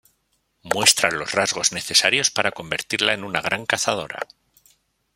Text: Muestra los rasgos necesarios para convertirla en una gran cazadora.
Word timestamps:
Muestra 0.63 1.11
los 1.11 1.33
rasgos 1.33 1.73
necesarios 1.73 2.31
para 2.31 2.51
convertirla 2.51 3.13
en 3.13 3.23
una 3.23 3.39
gran 3.39 3.67
cazadora. 3.67 4.25